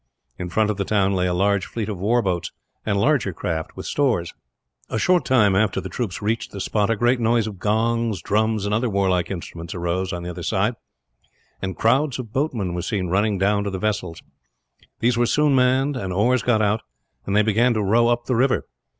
In 0.39 0.49
front 0.49 0.71
of 0.71 0.77
the 0.77 0.83
town 0.83 1.13
lay 1.13 1.27
a 1.27 1.33
large 1.35 1.67
fleet 1.67 1.87
of 1.87 1.99
war 1.99 2.23
boats, 2.23 2.51
and 2.87 2.99
larger 2.99 3.33
craft 3.33 3.77
with 3.77 3.85
stores. 3.85 4.33
A 4.89 4.97
short 4.97 5.25
time 5.25 5.55
after 5.55 5.79
the 5.79 5.89
troops 5.89 6.23
reached 6.23 6.51
the 6.51 6.59
spot, 6.59 6.89
a 6.89 6.95
great 6.95 7.19
noise 7.19 7.45
of 7.45 7.59
gongs, 7.59 8.19
drums, 8.19 8.65
and 8.65 8.73
other 8.73 8.89
warlike 8.89 9.29
instruments 9.29 9.75
arose 9.75 10.11
on 10.11 10.23
the 10.23 10.29
other 10.31 10.41
side, 10.41 10.73
and 11.61 11.77
crowds 11.77 12.17
of 12.17 12.33
boatmen 12.33 12.73
were 12.73 12.81
seen 12.81 13.09
running 13.09 13.37
down 13.37 13.63
to 13.63 13.69
the 13.69 13.77
vessels. 13.77 14.23
These 15.01 15.17
were 15.19 15.27
soon 15.27 15.53
manned, 15.53 15.95
and 15.95 16.11
oars 16.11 16.41
got 16.41 16.63
out, 16.63 16.81
and 17.27 17.35
they 17.35 17.43
began 17.43 17.75
to 17.75 17.83
row 17.83 18.07
up 18.07 18.25
the 18.25 18.35
river. 18.35 18.65